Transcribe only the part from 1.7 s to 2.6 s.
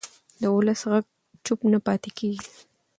نه پاتې کېږي